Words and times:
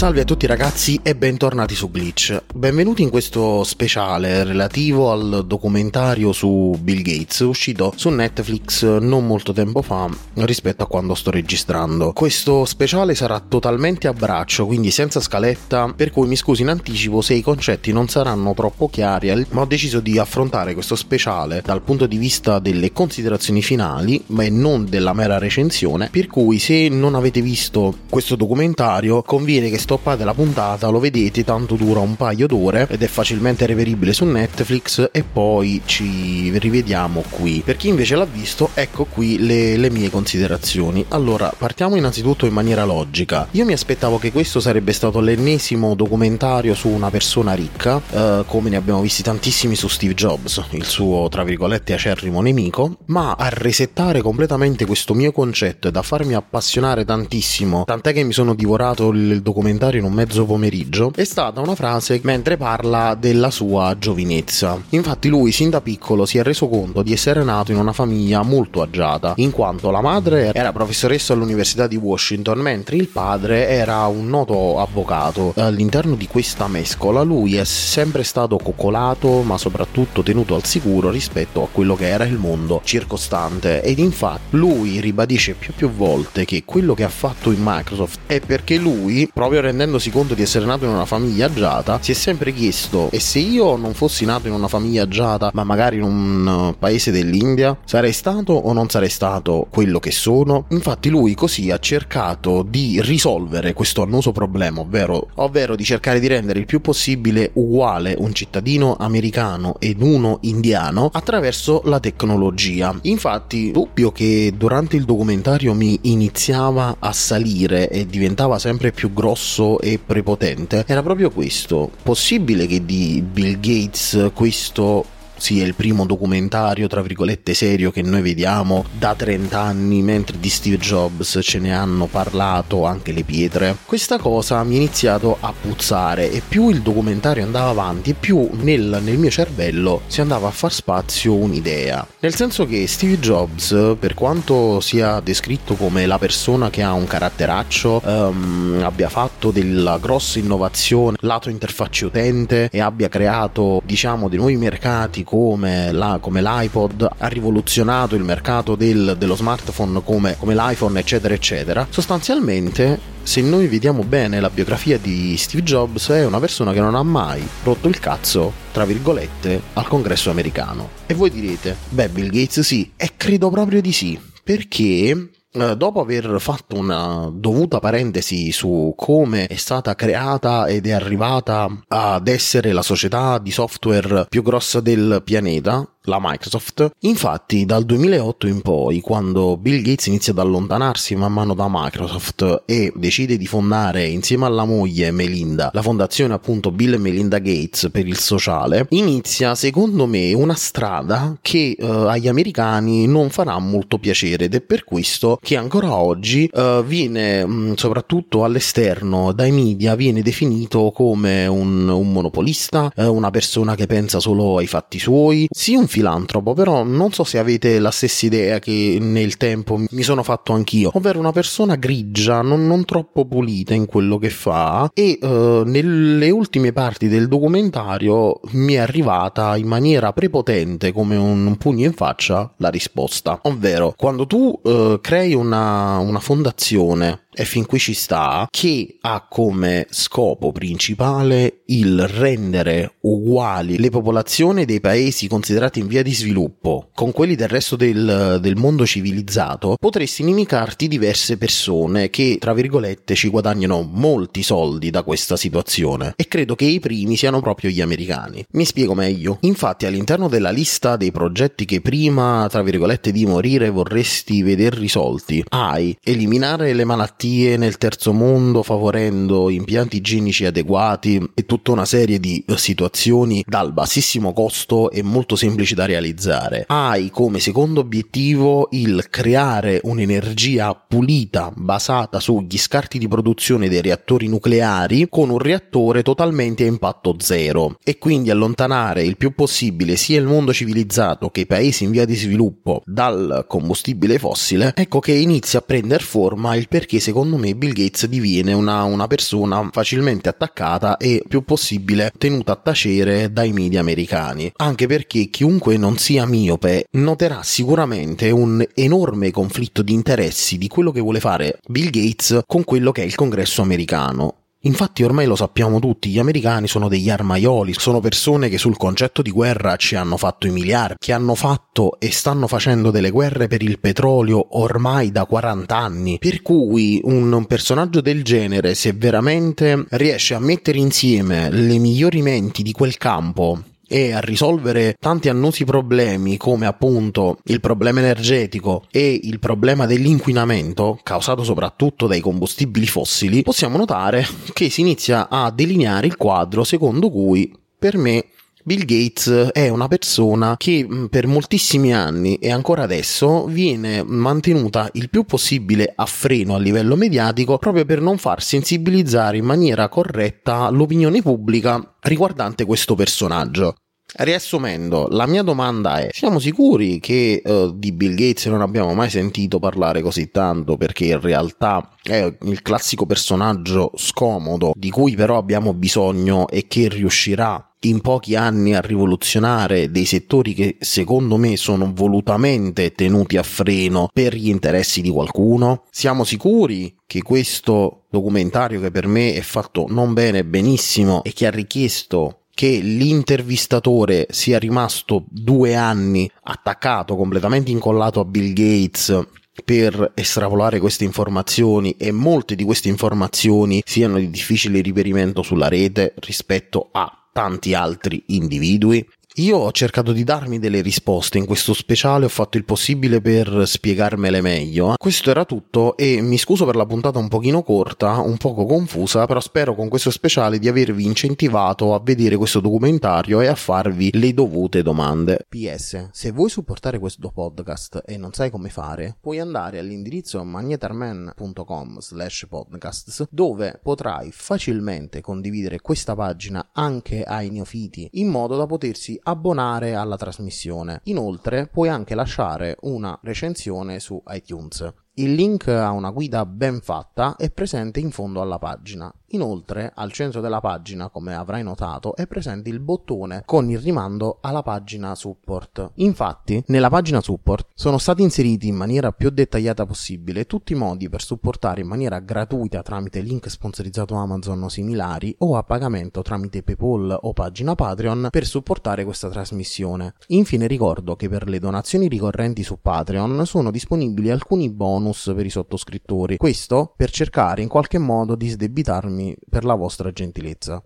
Salve 0.00 0.22
a 0.22 0.24
tutti 0.24 0.46
ragazzi 0.46 0.98
e 1.02 1.14
bentornati 1.14 1.74
su 1.74 1.90
Glitch. 1.90 2.44
Benvenuti 2.54 3.02
in 3.02 3.10
questo 3.10 3.64
speciale 3.64 4.44
relativo 4.44 5.12
al 5.12 5.44
documentario 5.46 6.32
su 6.32 6.74
Bill 6.80 7.02
Gates 7.02 7.40
uscito 7.40 7.92
su 7.96 8.08
Netflix 8.08 8.82
non 8.98 9.26
molto 9.26 9.52
tempo 9.52 9.82
fa 9.82 10.08
rispetto 10.36 10.84
a 10.84 10.86
quando 10.86 11.14
sto 11.14 11.30
registrando. 11.30 12.12
Questo 12.14 12.64
speciale 12.64 13.14
sarà 13.14 13.40
totalmente 13.46 14.08
a 14.08 14.14
braccio, 14.14 14.64
quindi 14.64 14.90
senza 14.90 15.20
scaletta, 15.20 15.92
per 15.94 16.10
cui 16.12 16.26
mi 16.26 16.36
scuso 16.36 16.62
in 16.62 16.68
anticipo 16.68 17.20
se 17.20 17.34
i 17.34 17.42
concetti 17.42 17.92
non 17.92 18.08
saranno 18.08 18.54
troppo 18.54 18.88
chiari, 18.88 19.46
ma 19.50 19.60
ho 19.60 19.66
deciso 19.66 20.00
di 20.00 20.18
affrontare 20.18 20.72
questo 20.72 20.96
speciale 20.96 21.60
dal 21.62 21.82
punto 21.82 22.06
di 22.06 22.16
vista 22.16 22.58
delle 22.58 22.94
considerazioni 22.94 23.60
finali, 23.60 24.24
ma 24.28 24.48
non 24.48 24.88
della 24.88 25.12
mera 25.12 25.36
recensione, 25.36 26.08
per 26.10 26.26
cui 26.26 26.58
se 26.58 26.88
non 26.88 27.14
avete 27.14 27.42
visto 27.42 27.94
questo 28.08 28.34
documentario 28.34 29.20
conviene 29.20 29.68
che 29.68 29.88
stoppate 29.90 30.22
la 30.22 30.34
puntata, 30.34 30.88
lo 30.88 31.00
vedete, 31.00 31.42
tanto 31.42 31.74
dura 31.74 31.98
un 31.98 32.14
paio 32.14 32.46
d'ore 32.46 32.86
ed 32.88 33.02
è 33.02 33.08
facilmente 33.08 33.66
reperibile 33.66 34.12
su 34.12 34.24
Netflix 34.24 35.08
e 35.10 35.24
poi 35.24 35.82
ci 35.84 36.56
rivediamo 36.56 37.24
qui. 37.28 37.60
Per 37.64 37.76
chi 37.76 37.88
invece 37.88 38.14
l'ha 38.14 38.24
visto, 38.24 38.70
ecco 38.74 39.04
qui 39.04 39.44
le, 39.44 39.76
le 39.76 39.90
mie 39.90 40.08
considerazioni. 40.08 41.04
Allora, 41.08 41.52
partiamo 41.58 41.96
innanzitutto 41.96 42.46
in 42.46 42.52
maniera 42.52 42.84
logica. 42.84 43.48
Io 43.50 43.64
mi 43.64 43.72
aspettavo 43.72 44.20
che 44.20 44.30
questo 44.30 44.60
sarebbe 44.60 44.92
stato 44.92 45.18
l'ennesimo 45.18 45.96
documentario 45.96 46.76
su 46.76 46.86
una 46.86 47.10
persona 47.10 47.54
ricca, 47.54 48.00
eh, 48.12 48.44
come 48.46 48.70
ne 48.70 48.76
abbiamo 48.76 49.00
visti 49.00 49.24
tantissimi 49.24 49.74
su 49.74 49.88
Steve 49.88 50.14
Jobs, 50.14 50.62
il 50.70 50.84
suo 50.84 51.28
tra 51.28 51.42
virgolette 51.42 51.94
acerrimo 51.94 52.40
nemico, 52.40 52.98
ma 53.06 53.32
a 53.32 53.48
resettare 53.48 54.22
completamente 54.22 54.86
questo 54.86 55.14
mio 55.14 55.32
concetto 55.32 55.88
e 55.88 55.90
da 55.90 56.02
farmi 56.02 56.34
appassionare 56.34 57.04
tantissimo, 57.04 57.82
tant'è 57.84 58.12
che 58.12 58.22
mi 58.22 58.32
sono 58.32 58.54
divorato 58.54 59.08
il 59.08 59.42
documentario 59.42 59.78
in 59.88 60.04
un 60.04 60.12
mezzo 60.12 60.44
pomeriggio 60.44 61.10
è 61.14 61.24
stata 61.24 61.60
una 61.60 61.74
frase 61.74 62.20
mentre 62.22 62.56
parla 62.56 63.16
della 63.18 63.50
sua 63.50 63.96
giovinezza. 63.98 64.80
Infatti 64.90 65.28
lui 65.28 65.50
sin 65.50 65.70
da 65.70 65.80
piccolo 65.80 66.26
si 66.26 66.38
è 66.38 66.42
reso 66.42 66.68
conto 66.68 67.02
di 67.02 67.12
essere 67.12 67.42
nato 67.42 67.72
in 67.72 67.78
una 67.78 67.92
famiglia 67.92 68.42
molto 68.42 68.82
agiata, 68.82 69.32
in 69.36 69.50
quanto 69.50 69.90
la 69.90 70.00
madre 70.00 70.52
era 70.52 70.72
professoressa 70.72 71.32
all'Università 71.32 71.86
di 71.86 71.96
Washington, 71.96 72.58
mentre 72.58 72.96
il 72.96 73.08
padre 73.08 73.68
era 73.68 74.06
un 74.06 74.28
noto 74.28 74.78
avvocato. 74.78 75.54
All'interno 75.56 76.14
di 76.14 76.26
questa 76.26 76.68
mescola 76.68 77.22
lui 77.22 77.56
è 77.56 77.64
sempre 77.64 78.22
stato 78.22 78.58
coccolato, 78.58 79.42
ma 79.42 79.56
soprattutto 79.56 80.22
tenuto 80.22 80.54
al 80.54 80.64
sicuro 80.64 81.10
rispetto 81.10 81.62
a 81.62 81.68
quello 81.72 81.96
che 81.96 82.08
era 82.08 82.24
il 82.24 82.36
mondo 82.36 82.80
circostante 82.84 83.82
ed 83.82 83.98
infatti 83.98 84.56
lui 84.56 85.00
ribadisce 85.00 85.54
più 85.54 85.72
più 85.72 85.90
volte 85.90 86.44
che 86.44 86.64
quello 86.64 86.94
che 86.94 87.04
ha 87.04 87.08
fatto 87.08 87.50
in 87.50 87.60
Microsoft 87.62 88.18
è 88.26 88.40
perché 88.40 88.76
lui, 88.76 89.30
proprio 89.32 89.60
rendendosi 89.70 90.10
conto 90.10 90.34
di 90.34 90.42
essere 90.42 90.66
nato 90.66 90.84
in 90.84 90.90
una 90.90 91.04
famiglia 91.04 91.46
agiata, 91.46 91.98
si 92.02 92.10
è 92.10 92.14
sempre 92.14 92.52
chiesto: 92.52 93.08
e 93.10 93.20
se 93.20 93.38
io 93.38 93.76
non 93.76 93.94
fossi 93.94 94.24
nato 94.24 94.48
in 94.48 94.52
una 94.52 94.68
famiglia 94.68 95.02
agiata, 95.02 95.50
ma 95.54 95.64
magari 95.64 95.96
in 95.96 96.02
un 96.02 96.46
uh, 96.46 96.78
paese 96.78 97.10
dell'India, 97.10 97.76
sarei 97.84 98.12
stato 98.12 98.52
o 98.52 98.72
non 98.72 98.88
sarei 98.88 99.08
stato 99.08 99.66
quello 99.70 99.98
che 99.98 100.10
sono? 100.10 100.64
Infatti, 100.68 101.08
lui 101.08 101.34
così 101.34 101.70
ha 101.70 101.78
cercato 101.78 102.66
di 102.68 103.00
risolvere 103.02 103.72
questo 103.72 104.02
annoso 104.02 104.32
problema, 104.32 104.80
ovvero, 104.80 105.28
ovvero 105.36 105.76
di 105.76 105.84
cercare 105.84 106.20
di 106.20 106.26
rendere 106.26 106.58
il 106.58 106.66
più 106.66 106.80
possibile 106.80 107.50
uguale 107.54 108.14
un 108.18 108.34
cittadino 108.34 108.96
americano 108.98 109.76
ed 109.78 110.02
uno 110.02 110.38
indiano 110.42 111.10
attraverso 111.12 111.82
la 111.84 112.00
tecnologia. 112.00 112.96
Infatti, 113.02 113.70
dubbio 113.70 114.12
che 114.12 114.52
durante 114.56 114.96
il 114.96 115.04
documentario 115.04 115.74
mi 115.74 115.98
iniziava 116.02 116.96
a 116.98 117.12
salire 117.12 117.88
e 117.88 118.06
diventava 118.06 118.58
sempre 118.58 118.92
più 118.92 119.12
grosso 119.12 119.59
grosso 119.60 119.80
e 119.80 119.98
prepotente 120.04 120.84
era 120.86 121.02
proprio 121.02 121.30
questo. 121.30 121.90
Possibile 122.02 122.66
che 122.66 122.84
di 122.84 123.22
Bill 123.22 123.60
Gates 123.60 124.30
questo 124.32 125.04
sia 125.40 125.64
il 125.64 125.74
primo 125.74 126.04
documentario, 126.04 126.86
tra 126.86 127.00
virgolette, 127.00 127.54
serio 127.54 127.90
che 127.90 128.02
noi 128.02 128.20
vediamo 128.20 128.84
da 128.96 129.14
30 129.14 129.58
anni, 129.58 130.02
mentre 130.02 130.38
di 130.38 130.48
Steve 130.50 130.76
Jobs 130.76 131.38
ce 131.42 131.58
ne 131.58 131.74
hanno 131.74 132.06
parlato 132.06 132.84
anche 132.84 133.12
le 133.12 133.24
pietre. 133.24 133.76
Questa 133.86 134.18
cosa 134.18 134.62
mi 134.64 134.74
ha 134.74 134.78
iniziato 134.78 135.36
a 135.40 135.52
puzzare 135.58 136.30
e 136.30 136.42
più 136.46 136.68
il 136.68 136.82
documentario 136.82 137.42
andava 137.42 137.70
avanti, 137.70 138.14
più 138.14 138.48
nel, 138.52 139.00
nel 139.02 139.16
mio 139.16 139.30
cervello 139.30 140.02
si 140.06 140.20
andava 140.20 140.48
a 140.48 140.52
far 140.52 140.72
spazio 140.72 141.34
un'idea. 141.34 142.06
Nel 142.20 142.34
senso 142.34 142.66
che 142.66 142.86
Steve 142.86 143.18
Jobs, 143.18 143.96
per 143.98 144.14
quanto 144.14 144.80
sia 144.80 145.20
descritto 145.20 145.74
come 145.74 146.04
la 146.06 146.18
persona 146.18 146.68
che 146.68 146.82
ha 146.82 146.92
un 146.92 147.06
caratteraccio, 147.06 148.02
um, 148.04 148.80
abbia 148.84 149.08
fatto 149.08 149.50
della 149.50 149.98
grossa 149.98 150.38
innovazione 150.38 151.16
lato 151.20 151.48
interfaccia 151.48 152.06
utente 152.06 152.68
e 152.70 152.80
abbia 152.80 153.08
creato, 153.08 153.80
diciamo, 153.84 154.28
dei 154.28 154.38
nuovi 154.38 154.56
mercati 154.56 155.24
come, 155.30 155.92
la, 155.92 156.18
come 156.20 156.42
l'iPod 156.42 157.08
ha 157.18 157.28
rivoluzionato 157.28 158.16
il 158.16 158.24
mercato 158.24 158.74
del, 158.74 159.14
dello 159.16 159.36
smartphone 159.36 160.02
come, 160.02 160.36
come 160.36 160.56
l'iPhone 160.56 160.98
eccetera 160.98 161.32
eccetera. 161.32 161.86
Sostanzialmente 161.88 162.98
se 163.22 163.40
noi 163.40 163.68
vediamo 163.68 164.02
bene 164.02 164.40
la 164.40 164.50
biografia 164.50 164.98
di 164.98 165.36
Steve 165.36 165.62
Jobs 165.62 166.08
è 166.08 166.26
una 166.26 166.40
persona 166.40 166.72
che 166.72 166.80
non 166.80 166.96
ha 166.96 167.02
mai 167.04 167.46
rotto 167.62 167.86
il 167.86 168.00
cazzo 168.00 168.52
tra 168.72 168.84
virgolette 168.84 169.62
al 169.74 169.86
congresso 169.86 170.30
americano. 170.30 170.88
E 171.06 171.14
voi 171.14 171.30
direte 171.30 171.76
beh 171.90 172.08
Bill 172.08 172.30
Gates 172.30 172.58
sì 172.60 172.90
e 172.96 173.12
credo 173.16 173.50
proprio 173.50 173.80
di 173.80 173.92
sì 173.92 174.18
perché 174.42 175.28
dopo 175.52 176.00
aver 176.00 176.36
fatto 176.38 176.76
una 176.76 177.28
dovuta 177.32 177.80
parentesi 177.80 178.52
su 178.52 178.94
come 178.96 179.46
è 179.46 179.56
stata 179.56 179.94
creata 179.94 180.66
ed 180.66 180.86
è 180.86 180.92
arrivata 180.92 181.68
ad 181.88 182.28
essere 182.28 182.72
la 182.72 182.82
società 182.82 183.38
di 183.38 183.50
software 183.50 184.26
più 184.28 184.42
grossa 184.42 184.80
del 184.80 185.22
pianeta, 185.24 185.86
la 186.04 186.18
Microsoft. 186.20 186.90
Infatti, 187.00 187.64
dal 187.64 187.84
2008 187.84 188.46
in 188.46 188.60
poi, 188.60 189.00
quando 189.00 189.56
Bill 189.56 189.82
Gates 189.82 190.06
inizia 190.06 190.32
ad 190.32 190.38
allontanarsi 190.38 191.14
man 191.16 191.32
mano 191.32 191.54
da 191.54 191.66
Microsoft 191.68 192.62
e 192.66 192.92
decide 192.94 193.36
di 193.36 193.46
fondare 193.46 194.06
insieme 194.06 194.46
alla 194.46 194.64
moglie 194.64 195.10
Melinda 195.10 195.70
la 195.72 195.82
fondazione 195.82 196.34
appunto 196.34 196.70
Bill 196.70 196.94
e 196.94 196.98
Melinda 196.98 197.38
Gates 197.38 197.88
per 197.92 198.06
il 198.06 198.18
sociale, 198.18 198.86
inizia 198.90 199.54
secondo 199.54 200.06
me 200.06 200.32
una 200.32 200.54
strada 200.54 201.36
che 201.40 201.76
eh, 201.78 201.86
agli 201.86 202.28
americani 202.28 203.06
non 203.06 203.30
farà 203.30 203.58
molto 203.58 203.98
piacere 203.98 204.46
ed 204.46 204.54
è 204.54 204.60
per 204.60 204.84
questo 204.84 205.38
che 205.42 205.56
ancora 205.56 205.94
oggi 205.94 206.46
eh, 206.52 206.82
viene 206.84 207.44
mh, 207.44 207.52
mm, 207.52 207.72
soprattutto 207.74 208.44
all'esterno 208.44 209.32
dai 209.32 209.50
media 209.50 209.94
viene 209.94 210.22
definito 210.22 210.90
come 210.92 211.46
un, 211.46 211.88
un 211.88 212.12
monopolista, 212.12 212.92
eh, 212.94 213.06
una 213.06 213.30
persona 213.30 213.74
che 213.74 213.86
pensa 213.86 214.20
solo 214.20 214.58
ai 214.58 214.66
fatti 214.66 214.98
suoi, 214.98 215.46
sì 215.50 215.74
un 215.74 215.86
filantropo, 215.90 216.54
però 216.54 216.84
non 216.84 217.10
so 217.12 217.24
se 217.24 217.38
avete 217.38 217.80
la 217.80 217.90
stessa 217.90 218.24
idea 218.24 218.60
che 218.60 218.98
nel 219.00 219.36
tempo 219.36 219.76
mi 219.76 220.02
sono 220.02 220.22
fatto 220.22 220.52
anch'io, 220.52 220.90
ovvero 220.94 221.18
una 221.18 221.32
persona 221.32 221.74
grigia, 221.74 222.42
non, 222.42 222.66
non 222.66 222.84
troppo 222.84 223.26
pulita 223.26 223.74
in 223.74 223.86
quello 223.86 224.16
che 224.16 224.30
fa 224.30 224.88
e 224.94 225.18
uh, 225.20 225.62
nelle 225.64 226.30
ultime 226.30 226.72
parti 226.72 227.08
del 227.08 227.26
documentario 227.26 228.40
mi 228.52 228.74
è 228.74 228.78
arrivata 228.78 229.56
in 229.56 229.66
maniera 229.66 230.12
prepotente 230.12 230.92
come 230.92 231.16
un, 231.16 231.56
pugno 231.56 231.86
in 231.86 231.92
faccia 231.92 232.54
la 232.58 232.68
risposta, 232.68 233.40
ovvero 233.42 233.92
quando 233.96 234.26
tu 234.26 234.58
uh, 234.62 235.00
crei 235.00 235.34
una, 235.34 235.98
una 235.98 236.20
fondazione 236.20 237.24
e 237.32 237.44
fin 237.44 237.64
qui 237.64 237.78
ci 237.78 237.94
sta, 237.94 238.46
che 238.50 238.98
ha 239.00 239.26
come 239.28 239.86
scopo 239.90 240.52
principale 240.52 241.59
il 241.70 242.06
rendere 242.06 242.96
uguali 243.02 243.78
le 243.78 243.90
popolazioni 243.90 244.64
dei 244.64 244.80
paesi 244.80 245.28
considerati 245.28 245.78
in 245.78 245.86
via 245.86 246.02
di 246.02 246.12
sviluppo 246.12 246.90
con 246.94 247.12
quelli 247.12 247.34
del 247.36 247.48
resto 247.48 247.76
del, 247.76 248.38
del 248.40 248.56
mondo 248.56 248.84
civilizzato, 248.84 249.76
potresti 249.78 250.22
inimicarti 250.22 250.88
diverse 250.88 251.38
persone 251.38 252.10
che, 252.10 252.36
tra 252.38 252.52
virgolette, 252.52 253.14
ci 253.14 253.28
guadagnano 253.28 253.88
molti 253.90 254.42
soldi 254.42 254.90
da 254.90 255.02
questa 255.02 255.36
situazione. 255.36 256.12
E 256.16 256.26
credo 256.28 256.54
che 256.56 256.64
i 256.64 256.80
primi 256.80 257.16
siano 257.16 257.40
proprio 257.40 257.70
gli 257.70 257.80
americani. 257.80 258.44
Mi 258.52 258.64
spiego 258.64 258.94
meglio. 258.94 259.38
Infatti, 259.42 259.86
all'interno 259.86 260.28
della 260.28 260.50
lista 260.50 260.96
dei 260.96 261.12
progetti 261.12 261.64
che 261.64 261.80
prima, 261.80 262.46
tra 262.50 262.62
virgolette, 262.62 263.12
di 263.12 263.24
morire 263.24 263.70
vorresti 263.70 264.42
veder 264.42 264.74
risolti, 264.74 265.42
hai 265.48 265.96
eliminare 266.02 266.72
le 266.72 266.84
malattie 266.84 267.56
nel 267.56 267.78
terzo 267.78 268.12
mondo 268.12 268.62
favorendo 268.62 269.48
impianti 269.48 269.96
igienici 269.96 270.44
adeguati 270.44 271.30
e 271.34 271.44
tutta 271.60 271.72
una 271.72 271.84
serie 271.84 272.18
di 272.18 272.42
situazioni 272.56 273.44
dal 273.46 273.74
bassissimo 273.74 274.32
costo 274.32 274.90
e 274.90 275.02
molto 275.02 275.36
semplici 275.36 275.74
da 275.74 275.84
realizzare. 275.84 276.64
Hai 276.66 277.10
come 277.10 277.38
secondo 277.38 277.80
obiettivo 277.80 278.68
il 278.70 279.08
creare 279.10 279.80
un'energia 279.82 280.74
pulita 280.74 281.52
basata 281.54 282.18
sugli 282.18 282.56
scarti 282.56 282.96
di 282.96 283.08
produzione 283.08 283.68
dei 283.68 283.82
reattori 283.82 284.26
nucleari 284.26 285.08
con 285.10 285.28
un 285.28 285.38
reattore 285.38 286.02
totalmente 286.02 286.64
a 286.64 286.66
impatto 286.66 287.16
zero 287.18 287.76
e 287.84 287.98
quindi 287.98 288.30
allontanare 288.30 289.04
il 289.04 289.18
più 289.18 289.34
possibile 289.34 289.96
sia 289.96 290.18
il 290.18 290.24
mondo 290.24 290.54
civilizzato 290.54 291.28
che 291.28 291.40
i 291.40 291.46
paesi 291.46 291.84
in 291.84 291.90
via 291.90 292.06
di 292.06 292.14
sviluppo 292.14 292.80
dal 292.86 293.44
combustibile 293.46 294.18
fossile, 294.18 294.72
ecco 294.74 294.98
che 295.00 295.12
inizia 295.12 295.58
a 295.58 295.62
prendere 295.62 296.02
forma 296.02 296.56
il 296.56 296.68
perché 296.68 297.00
secondo 297.00 297.36
me 297.36 297.54
Bill 297.54 297.72
Gates 297.72 298.06
diviene 298.06 298.54
una, 298.54 298.84
una 298.84 299.06
persona 299.06 299.68
facilmente 299.70 300.30
attaccata 300.30 300.96
e 300.96 301.22
più 301.28 301.44
possibile 301.50 302.12
tenuta 302.16 302.52
a 302.52 302.56
tacere 302.62 303.32
dai 303.32 303.52
media 303.52 303.80
americani. 303.80 304.52
Anche 304.58 304.86
perché 304.86 305.24
chiunque 305.24 305.76
non 305.76 305.98
sia 305.98 306.24
miope 306.24 306.86
noterà 306.92 307.42
sicuramente 307.42 308.30
un 308.30 308.64
enorme 308.72 309.32
conflitto 309.32 309.82
di 309.82 309.92
interessi 309.92 310.58
di 310.58 310.68
quello 310.68 310.92
che 310.92 311.00
vuole 311.00 311.18
fare 311.18 311.58
Bill 311.66 311.90
Gates 311.90 312.42
con 312.46 312.62
quello 312.62 312.92
che 312.92 313.02
è 313.02 313.04
il 313.04 313.16
congresso 313.16 313.62
americano. 313.62 314.39
Infatti 314.64 315.02
ormai 315.02 315.24
lo 315.24 315.36
sappiamo 315.36 315.78
tutti, 315.78 316.10
gli 316.10 316.18
americani 316.18 316.68
sono 316.68 316.88
degli 316.88 317.08
armaioli, 317.08 317.72
sono 317.72 318.00
persone 318.00 318.50
che 318.50 318.58
sul 318.58 318.76
concetto 318.76 319.22
di 319.22 319.30
guerra 319.30 319.76
ci 319.76 319.94
hanno 319.94 320.18
fatto 320.18 320.46
i 320.46 320.50
miliardi, 320.50 320.96
che 320.98 321.12
hanno 321.12 321.34
fatto 321.34 321.98
e 321.98 322.12
stanno 322.12 322.46
facendo 322.46 322.90
delle 322.90 323.10
guerre 323.10 323.46
per 323.46 323.62
il 323.62 323.78
petrolio 323.78 324.58
ormai 324.58 325.10
da 325.10 325.24
40 325.24 325.74
anni. 325.74 326.18
Per 326.18 326.42
cui 326.42 327.00
un 327.04 327.46
personaggio 327.46 328.02
del 328.02 328.22
genere, 328.22 328.74
se 328.74 328.92
veramente 328.92 329.86
riesce 329.90 330.34
a 330.34 330.40
mettere 330.40 330.76
insieme 330.76 331.50
le 331.50 331.78
migliori 331.78 332.20
menti 332.20 332.62
di 332.62 332.72
quel 332.72 332.98
campo 332.98 333.62
e 333.92 334.12
a 334.12 334.20
risolvere 334.20 334.94
tanti 335.00 335.28
annosi 335.28 335.64
problemi 335.64 336.36
come 336.36 336.66
appunto 336.66 337.38
il 337.46 337.58
problema 337.58 337.98
energetico 337.98 338.84
e 338.88 339.18
il 339.24 339.40
problema 339.40 339.84
dell'inquinamento 339.84 341.00
causato 341.02 341.42
soprattutto 341.42 342.06
dai 342.06 342.20
combustibili 342.20 342.86
fossili, 342.86 343.42
possiamo 343.42 343.76
notare 343.76 344.24
che 344.52 344.70
si 344.70 344.82
inizia 344.82 345.28
a 345.28 345.50
delineare 345.50 346.06
il 346.06 346.16
quadro 346.16 346.62
secondo 346.62 347.10
cui 347.10 347.52
per 347.76 347.96
me 347.96 348.26
Bill 348.70 348.84
Gates 348.84 349.50
è 349.50 349.68
una 349.68 349.88
persona 349.88 350.54
che 350.56 350.86
per 351.10 351.26
moltissimi 351.26 351.92
anni 351.92 352.36
e 352.36 352.52
ancora 352.52 352.84
adesso 352.84 353.46
viene 353.46 354.04
mantenuta 354.04 354.88
il 354.92 355.10
più 355.10 355.24
possibile 355.24 355.92
a 355.92 356.06
freno 356.06 356.54
a 356.54 356.60
livello 356.60 356.94
mediatico 356.94 357.58
proprio 357.58 357.84
per 357.84 358.00
non 358.00 358.16
far 358.16 358.40
sensibilizzare 358.40 359.38
in 359.38 359.44
maniera 359.44 359.88
corretta 359.88 360.70
l'opinione 360.70 361.20
pubblica 361.20 361.96
riguardante 362.02 362.64
questo 362.64 362.94
personaggio. 362.94 363.74
Riassumendo, 364.12 365.08
la 365.10 365.26
mia 365.26 365.42
domanda 365.42 365.98
è: 365.98 366.08
siamo 366.12 366.38
sicuri 366.38 367.00
che 367.00 367.42
uh, 367.44 367.76
di 367.76 367.90
Bill 367.90 368.14
Gates 368.14 368.46
non 368.46 368.60
abbiamo 368.60 368.94
mai 368.94 369.10
sentito 369.10 369.58
parlare 369.58 370.00
così 370.00 370.30
tanto 370.30 370.76
perché 370.76 371.06
in 371.06 371.20
realtà 371.20 371.96
è 372.02 372.36
il 372.42 372.62
classico 372.62 373.04
personaggio 373.04 373.90
scomodo 373.96 374.72
di 374.76 374.90
cui 374.90 375.16
però 375.16 375.38
abbiamo 375.38 375.74
bisogno 375.74 376.48
e 376.48 376.68
che 376.68 376.88
riuscirà 376.88 377.64
in 377.82 378.00
pochi 378.00 378.34
anni 378.34 378.74
a 378.74 378.80
rivoluzionare 378.80 379.90
dei 379.90 380.04
settori 380.04 380.52
che 380.54 380.76
secondo 380.80 381.36
me 381.36 381.56
sono 381.56 381.90
volutamente 381.94 382.92
tenuti 382.92 383.36
a 383.36 383.42
freno 383.42 384.08
per 384.12 384.34
gli 384.34 384.48
interessi 384.48 385.00
di 385.00 385.10
qualcuno? 385.10 385.84
Siamo 385.90 386.24
sicuri 386.24 386.94
che 387.06 387.22
questo 387.22 388.04
documentario 388.10 388.80
che 388.80 388.90
per 388.90 389.06
me 389.06 389.34
è 389.34 389.40
fatto 389.40 389.86
non 389.88 390.12
bene 390.12 390.44
benissimo 390.44 391.22
e 391.22 391.32
che 391.32 391.46
ha 391.46 391.50
richiesto 391.50 392.40
che 392.52 392.78
l'intervistatore 392.80 394.26
sia 394.28 394.58
rimasto 394.58 395.24
due 395.30 395.74
anni 395.74 396.30
attaccato, 396.42 397.16
completamente 397.16 397.70
incollato 397.70 398.20
a 398.20 398.24
Bill 398.26 398.52
Gates 398.52 399.18
per 399.64 400.12
estrapolare 400.14 400.78
queste 400.78 401.04
informazioni 401.04 401.94
e 401.96 402.12
molte 402.12 402.54
di 402.54 402.64
queste 402.64 402.88
informazioni 402.88 403.82
siano 403.84 404.18
di 404.18 404.28
difficile 404.28 404.80
riperimento 404.80 405.42
sulla 405.42 405.68
rete 405.68 406.14
rispetto 406.18 406.88
a 406.92 407.19
tanti 407.32 407.74
altri 407.74 408.22
individui. 408.28 409.06
Io 409.34 409.58
ho 409.58 409.70
cercato 409.70 410.10
di 410.10 410.24
darmi 410.24 410.58
delle 410.58 410.80
risposte 410.80 411.38
in 411.38 411.46
questo 411.46 411.72
speciale, 411.72 412.24
ho 412.24 412.28
fatto 412.28 412.56
il 412.56 412.64
possibile 412.64 413.20
per 413.20 413.62
spiegarmele 413.64 414.40
meglio. 414.40 414.94
Questo 414.96 415.30
era 415.30 415.44
tutto 415.44 415.96
e 415.96 416.20
mi 416.20 416.36
scuso 416.36 416.64
per 416.64 416.74
la 416.74 416.84
puntata 416.84 417.20
un 417.20 417.28
pochino 417.28 417.62
corta, 417.62 418.18
un 418.18 418.36
poco 418.38 418.66
confusa, 418.66 419.26
però 419.26 419.38
spero 419.38 419.76
con 419.76 419.88
questo 419.88 420.10
speciale 420.10 420.58
di 420.58 420.66
avervi 420.66 421.04
incentivato 421.04 421.94
a 421.94 422.00
vedere 422.02 422.36
questo 422.36 422.58
documentario 422.58 423.40
e 423.40 423.46
a 423.46 423.54
farvi 423.54 424.10
le 424.14 424.34
dovute 424.34 424.82
domande. 424.82 425.46
PS, 425.48 426.08
se 426.10 426.32
vuoi 426.32 426.50
supportare 426.50 426.98
questo 426.98 427.30
podcast 427.30 428.02
e 428.04 428.16
non 428.16 428.32
sai 428.32 428.50
come 428.50 428.68
fare, 428.68 429.16
puoi 429.20 429.38
andare 429.38 429.78
all'indirizzo 429.78 430.42
magnetarman.com 430.42 432.00
slash 432.00 432.46
podcasts 432.48 433.28
dove 433.30 433.78
potrai 433.80 434.30
facilmente 434.32 435.20
condividere 435.20 435.80
questa 435.80 436.16
pagina 436.16 436.70
anche 436.72 437.22
ai 437.22 437.50
neofiti 437.50 438.08
in 438.14 438.26
modo 438.26 438.56
da 438.56 438.66
potersi 438.66 439.18
abbonare 439.22 439.94
alla 439.94 440.16
trasmissione. 440.16 441.00
Inoltre 441.04 441.66
puoi 441.66 441.88
anche 441.88 442.14
lasciare 442.14 442.76
una 442.82 443.18
recensione 443.22 444.00
su 444.00 444.22
iTunes. 444.28 444.92
Il 445.20 445.34
link 445.34 445.68
a 445.68 445.90
una 445.90 446.08
guida 446.08 446.46
ben 446.46 446.80
fatta 446.80 447.36
è 447.36 447.50
presente 447.50 448.00
in 448.00 448.10
fondo 448.10 448.40
alla 448.40 448.58
pagina. 448.58 449.12
Inoltre, 449.32 449.92
al 449.94 450.10
centro 450.10 450.40
della 450.40 450.60
pagina, 450.60 451.08
come 451.08 451.34
avrai 451.34 451.62
notato, 451.62 452.16
è 452.16 452.26
presente 452.26 452.68
il 452.70 452.80
bottone 452.80 453.42
con 453.44 453.68
il 453.70 453.78
rimando 453.78 454.38
alla 454.40 454.62
pagina 454.62 455.14
support. 455.14 455.92
Infatti, 455.96 456.64
nella 456.68 456.88
pagina 456.88 457.20
support 457.20 457.68
sono 457.74 457.98
stati 457.98 458.22
inseriti 458.22 458.66
in 458.66 458.74
maniera 458.74 459.12
più 459.12 459.30
dettagliata 459.30 459.84
possibile 459.86 460.46
tutti 460.46 460.72
i 460.72 460.76
modi 460.76 461.08
per 461.10 461.22
supportare 461.22 461.82
in 461.82 461.86
maniera 461.86 462.18
gratuita 462.18 462.82
tramite 462.82 463.20
link 463.20 463.48
sponsorizzato 463.48 464.14
Amazon 464.14 464.62
o 464.62 464.68
similari 464.68 465.32
o 465.40 465.56
a 465.56 465.62
pagamento 465.62 466.22
tramite 466.22 466.62
PayPal 466.62 467.16
o 467.20 467.32
pagina 467.32 467.74
Patreon 467.74 468.28
per 468.30 468.46
supportare 468.46 469.04
questa 469.04 469.28
trasmissione. 469.28 470.14
Infine 470.28 470.66
ricordo 470.66 471.14
che 471.14 471.28
per 471.28 471.48
le 471.48 471.58
donazioni 471.60 472.08
ricorrenti 472.08 472.64
su 472.64 472.78
Patreon 472.80 473.46
sono 473.46 473.70
disponibili 473.70 474.30
alcuni 474.30 474.70
bonus 475.10 475.32
per 475.34 475.44
i 475.44 475.50
sottoscrittori. 475.50 476.36
Questo 476.36 476.94
per 476.96 477.10
cercare 477.10 477.62
in 477.62 477.68
qualche 477.68 477.98
modo 477.98 478.36
di 478.36 478.48
sdebitarmi 478.48 479.36
per 479.48 479.64
la 479.64 479.74
vostra 479.74 480.10
gentilezza. 480.12 480.82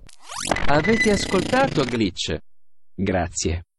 Avete 0.66 1.10
ascoltato 1.10 1.84
Glitch? 1.84 2.36
Grazie. 2.94 3.66